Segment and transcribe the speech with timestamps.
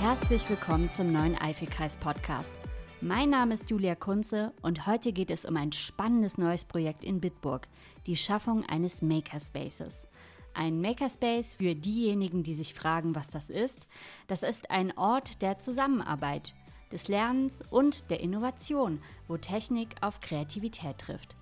[0.00, 2.52] Herzlich willkommen zum neuen Eifelkreis-Podcast.
[3.00, 7.20] Mein Name ist Julia Kunze und heute geht es um ein spannendes neues Projekt in
[7.20, 7.66] Bitburg,
[8.06, 10.06] die Schaffung eines Makerspaces.
[10.54, 13.88] Ein Makerspace für diejenigen, die sich fragen, was das ist.
[14.28, 16.54] Das ist ein Ort der Zusammenarbeit,
[16.92, 21.34] des Lernens und der Innovation, wo Technik auf Kreativität trifft.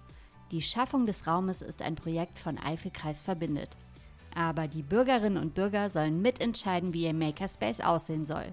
[0.51, 3.77] Die Schaffung des Raumes ist ein Projekt von Eifelkreis verbindet.
[4.37, 8.53] Aber die Bürgerinnen und Bürger sollen mitentscheiden, wie ihr Makerspace aussehen soll.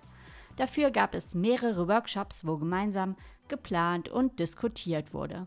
[0.56, 3.18] Dafür gab es mehrere Workshops, wo gemeinsam
[3.50, 5.46] geplant und diskutiert wurde.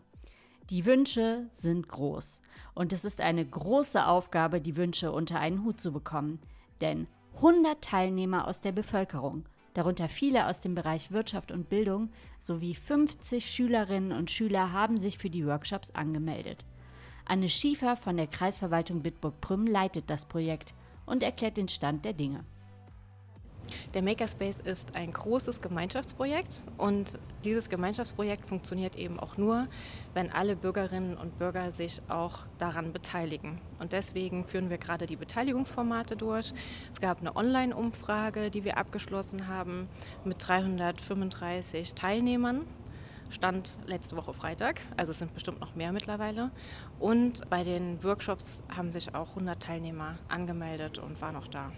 [0.69, 2.41] Die Wünsche sind groß
[2.75, 6.39] und es ist eine große Aufgabe, die Wünsche unter einen Hut zu bekommen.
[6.81, 7.07] Denn
[7.37, 13.43] 100 Teilnehmer aus der Bevölkerung, darunter viele aus dem Bereich Wirtschaft und Bildung, sowie 50
[13.43, 16.63] Schülerinnen und Schüler haben sich für die Workshops angemeldet.
[17.29, 20.73] Anne Schiefer von der Kreisverwaltung Bitburg-Prüm leitet das Projekt
[21.05, 22.45] und erklärt den Stand der Dinge.
[23.93, 29.67] Der Makerspace ist ein großes Gemeinschaftsprojekt und dieses Gemeinschaftsprojekt funktioniert eben auch nur,
[30.13, 33.59] wenn alle Bürgerinnen und Bürger sich auch daran beteiligen.
[33.79, 36.53] Und deswegen führen wir gerade die Beteiligungsformate durch.
[36.93, 39.89] Es gab eine Online-Umfrage, die wir abgeschlossen haben
[40.23, 42.65] mit 335 Teilnehmern
[43.29, 46.51] Stand letzte Woche Freitag, also es sind bestimmt noch mehr mittlerweile.
[46.99, 51.71] Und bei den Workshops haben sich auch 100 Teilnehmer angemeldet und waren noch da.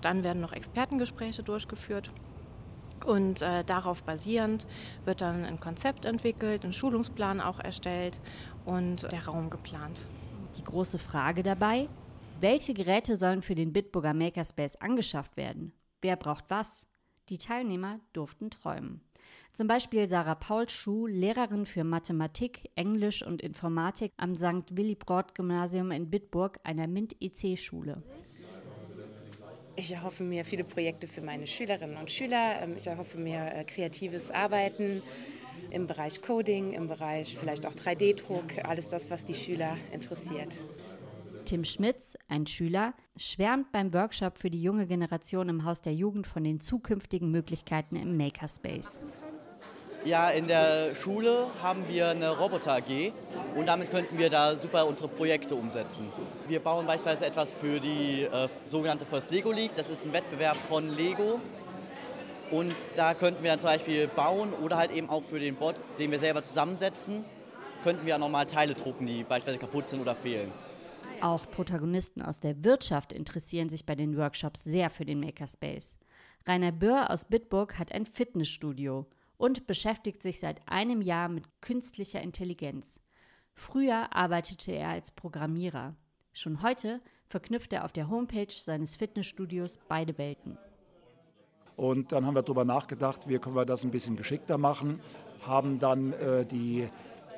[0.00, 2.10] Dann werden noch Expertengespräche durchgeführt.
[3.04, 4.66] Und äh, darauf basierend
[5.04, 8.20] wird dann ein Konzept entwickelt, ein Schulungsplan auch erstellt
[8.64, 10.06] und der Raum geplant.
[10.56, 11.88] Die große Frage dabei,
[12.40, 15.72] welche Geräte sollen für den Bitburger Makerspace angeschafft werden?
[16.00, 16.86] Wer braucht was?
[17.28, 19.00] Die Teilnehmer durften träumen.
[19.52, 24.76] Zum Beispiel Sarah Paulschuh, Lehrerin für Mathematik, Englisch und Informatik am St.
[24.76, 28.02] Willibrord-Gymnasium in Bitburg, einer MINT-EC-Schule.
[29.76, 32.62] Ich erhoffe mir viele Projekte für meine Schülerinnen und Schüler.
[32.62, 35.02] Ähm, ich erhoffe mir äh, kreatives Arbeiten
[35.70, 40.60] im Bereich Coding, im Bereich vielleicht auch 3D-Druck, alles das, was die Schüler interessiert.
[41.44, 46.26] Tim Schmitz, ein Schüler, schwärmt beim Workshop für die junge Generation im Haus der Jugend
[46.26, 49.00] von den zukünftigen Möglichkeiten im Makerspace.
[50.04, 53.12] Ja, in der Schule haben wir eine Roboter AG
[53.56, 56.06] und damit könnten wir da super unsere Projekte umsetzen.
[56.48, 59.74] Wir bauen beispielsweise etwas für die äh, sogenannte First Lego League.
[59.74, 61.40] Das ist ein Wettbewerb von Lego.
[62.50, 65.76] Und da könnten wir dann zum Beispiel bauen oder halt eben auch für den Bot,
[65.98, 67.24] den wir selber zusammensetzen,
[67.82, 70.52] könnten wir auch nochmal Teile drucken, die beispielsweise kaputt sind oder fehlen.
[71.24, 75.96] Auch Protagonisten aus der Wirtschaft interessieren sich bei den Workshops sehr für den Makerspace.
[76.46, 79.06] Rainer Böhr aus Bitburg hat ein Fitnessstudio
[79.38, 83.00] und beschäftigt sich seit einem Jahr mit künstlicher Intelligenz.
[83.54, 85.96] Früher arbeitete er als Programmierer.
[86.34, 90.58] Schon heute verknüpft er auf der Homepage seines Fitnessstudios beide Welten.
[91.76, 95.00] Und dann haben wir darüber nachgedacht, wie können wir das ein bisschen geschickter machen,
[95.40, 96.86] haben dann äh, die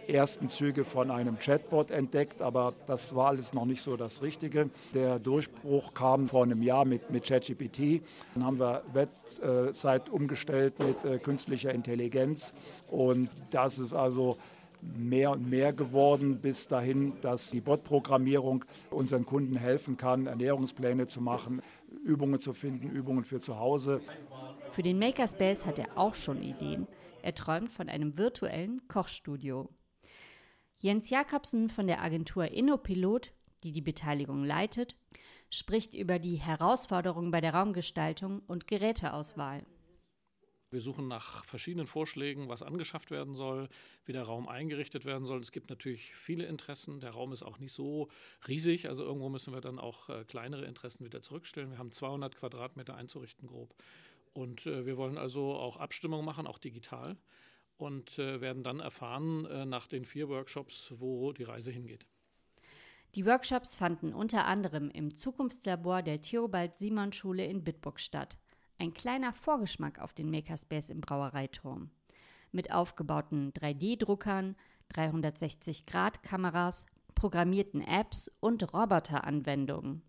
[0.08, 4.70] ersten Züge von einem Chatbot entdeckt, aber das war alles noch nicht so das Richtige.
[4.94, 8.02] Der Durchbruch kam vor einem Jahr mit, mit ChatGPT.
[8.34, 12.52] Dann haben wir Website umgestellt mit äh, künstlicher Intelligenz
[12.90, 14.36] und das ist also
[14.82, 21.20] mehr und mehr geworden, bis dahin, dass die Bot-Programmierung unseren Kunden helfen kann, Ernährungspläne zu
[21.20, 21.62] machen,
[22.04, 24.00] Übungen zu finden, Übungen für zu Hause.
[24.70, 26.86] Für den Makerspace hat er auch schon Ideen.
[27.22, 29.68] Er träumt von einem virtuellen Kochstudio.
[30.86, 33.32] Jens Jakobsen von der Agentur Innopilot,
[33.64, 34.94] die die Beteiligung leitet,
[35.50, 39.66] spricht über die Herausforderungen bei der Raumgestaltung und Geräteauswahl.
[40.70, 43.68] Wir suchen nach verschiedenen Vorschlägen, was angeschafft werden soll,
[44.04, 45.40] wie der Raum eingerichtet werden soll.
[45.40, 47.00] Es gibt natürlich viele Interessen.
[47.00, 48.06] Der Raum ist auch nicht so
[48.46, 48.88] riesig.
[48.88, 51.72] Also irgendwo müssen wir dann auch äh, kleinere Interessen wieder zurückstellen.
[51.72, 53.74] Wir haben 200 Quadratmeter einzurichten grob.
[54.34, 57.16] Und äh, wir wollen also auch Abstimmung machen, auch digital
[57.78, 62.06] und äh, werden dann erfahren äh, nach den vier Workshops, wo die Reise hingeht.
[63.14, 68.36] Die Workshops fanden unter anderem im Zukunftslabor der Theobald-Simon-Schule in Bitburg statt.
[68.78, 71.90] Ein kleiner Vorgeschmack auf den Makerspace im Brauereiturm.
[72.52, 74.54] Mit aufgebauten 3D-Druckern,
[74.94, 76.84] 360-Grad-Kameras,
[77.14, 80.02] programmierten Apps und Roboteranwendungen.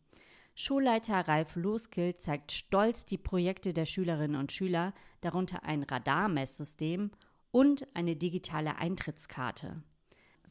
[0.54, 7.12] Schulleiter Ralf Loskill zeigt stolz die Projekte der Schülerinnen und Schüler, darunter ein Radarmesssystem
[7.58, 9.82] und eine digitale Eintrittskarte.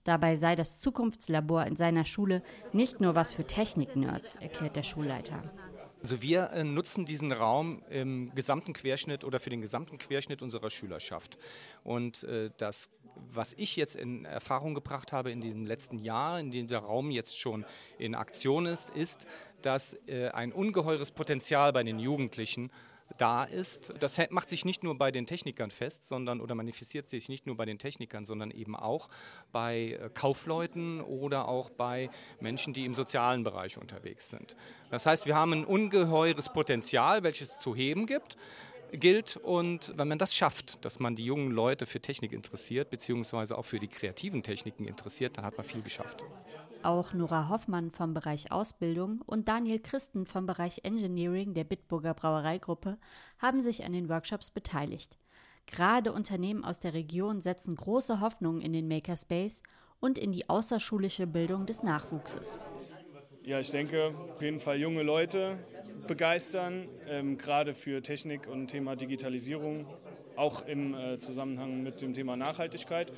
[0.02, 2.42] Dabei sei das Zukunftslabor in seiner Schule
[2.72, 5.40] nicht nur was für Technik-Nerds, erklärt der Schulleiter.
[6.02, 10.68] Also wir äh, nutzen diesen Raum im gesamten Querschnitt oder für den gesamten Querschnitt unserer
[10.68, 11.38] Schülerschaft.
[11.84, 16.50] Und äh, das, was ich jetzt in Erfahrung gebracht habe in diesem letzten Jahr, in
[16.50, 17.64] dem der Raum jetzt schon
[17.98, 19.28] in Aktion ist, ist,
[19.62, 22.72] dass äh, ein ungeheures Potenzial bei den Jugendlichen
[23.18, 23.92] da ist.
[24.00, 27.56] Das macht sich nicht nur bei den Technikern fest, sondern oder manifestiert sich nicht nur
[27.56, 29.08] bei den Technikern, sondern eben auch
[29.52, 32.10] bei äh, Kaufleuten oder auch bei
[32.40, 34.56] Menschen, die im sozialen Bereich unterwegs sind.
[34.90, 38.36] Das heißt, wir haben ein ungeheures Potenzial, welches es zu heben gibt
[38.92, 39.36] gilt.
[39.36, 43.64] Und wenn man das schafft, dass man die jungen Leute für Technik interessiert, beziehungsweise auch
[43.64, 46.24] für die kreativen Techniken interessiert, dann hat man viel geschafft.
[46.82, 52.98] Auch Nora Hoffmann vom Bereich Ausbildung und Daniel Christen vom Bereich Engineering der Bitburger Brauereigruppe
[53.38, 55.18] haben sich an den Workshops beteiligt.
[55.66, 59.62] Gerade Unternehmen aus der Region setzen große Hoffnungen in den Makerspace
[60.00, 62.58] und in die außerschulische Bildung des Nachwuchses.
[63.42, 65.58] Ja, ich denke, auf jeden Fall junge Leute
[66.06, 69.86] begeistern, ähm, gerade für Technik und Thema Digitalisierung,
[70.36, 73.12] auch im äh, Zusammenhang mit dem Thema Nachhaltigkeit.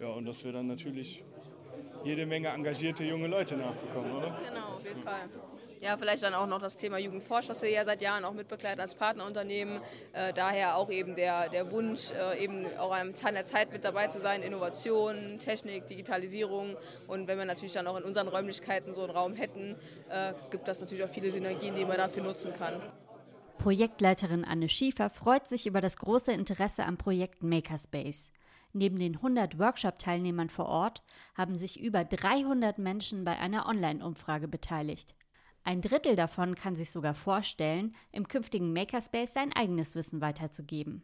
[0.00, 1.24] Ja, und dass wir dann natürlich
[2.04, 4.38] jede Menge engagierte junge Leute nachbekommen, oder?
[4.48, 5.28] Genau, auf jeden Fall.
[5.80, 8.80] Ja, vielleicht dann auch noch das Thema Jugendforsch, was wir ja seit Jahren auch mitbegleiten
[8.80, 9.80] als Partnerunternehmen.
[10.12, 13.84] Äh, daher auch eben der, der Wunsch, äh, eben auch am Teil der Zeit mit
[13.84, 16.76] dabei zu sein, Innovation, Technik, Digitalisierung.
[17.06, 19.76] Und wenn wir natürlich dann auch in unseren Räumlichkeiten so einen Raum hätten,
[20.08, 22.82] äh, gibt das natürlich auch viele Synergien, die man dafür nutzen kann.
[23.58, 28.30] Projektleiterin Anne Schiefer freut sich über das große Interesse am Projekt Makerspace.
[28.78, 31.02] Neben den 100 Workshop-Teilnehmern vor Ort
[31.34, 35.16] haben sich über 300 Menschen bei einer Online-Umfrage beteiligt.
[35.64, 41.02] Ein Drittel davon kann sich sogar vorstellen, im künftigen Makerspace sein eigenes Wissen weiterzugeben.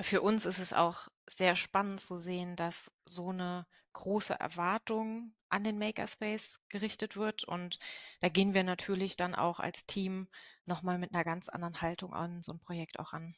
[0.00, 5.62] Für uns ist es auch sehr spannend zu sehen, dass so eine große Erwartung an
[5.62, 7.44] den Makerspace gerichtet wird.
[7.44, 7.78] Und
[8.20, 10.26] da gehen wir natürlich dann auch als Team
[10.66, 13.36] nochmal mit einer ganz anderen Haltung an so ein Projekt auch an.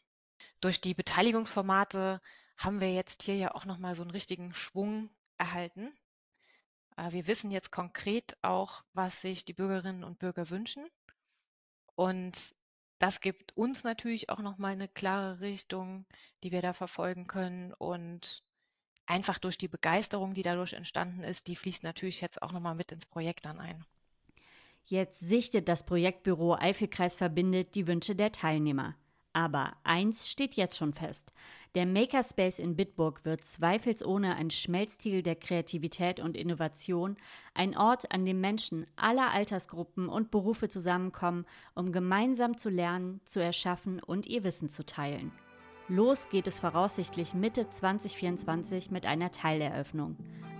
[0.63, 2.23] Durch die Beteiligungsformate
[2.57, 5.93] haben wir jetzt hier ja auch nochmal so einen richtigen Schwung erhalten.
[6.97, 10.87] Äh, wir wissen jetzt konkret auch, was sich die Bürgerinnen und Bürger wünschen.
[11.95, 12.55] Und
[12.99, 16.07] das gibt uns natürlich auch nochmal eine klare Richtung,
[16.43, 17.73] die wir da verfolgen können.
[17.75, 18.43] Und
[19.07, 22.93] einfach durch die Begeisterung, die dadurch entstanden ist, die fließt natürlich jetzt auch nochmal mit
[22.93, 23.85] ins Projekt dann ein.
[24.85, 28.95] Jetzt sichtet das Projektbüro Eifelkreis verbindet die Wünsche der Teilnehmer.
[29.37, 31.31] Aber eins steht jetzt schon fest.
[31.75, 37.19] Der Makerspace in Bitburg wird zweifelsohne ein Schmelztiegel der Kreativität und Innovation,
[37.53, 41.45] ein Ort, an dem Menschen aller Altersgruppen und Berufe zusammenkommen,
[41.75, 45.33] um gemeinsam zu lernen, zu erschaffen und ihr Wissen zu teilen.
[45.87, 50.17] Los geht es voraussichtlich Mitte 2024 mit einer Teileröffnung.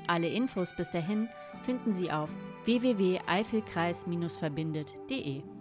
[0.07, 1.31] Alle Infos bis dahin
[1.63, 2.29] finden Sie auf
[2.67, 5.56] www.eifelkreis-verbindet.de.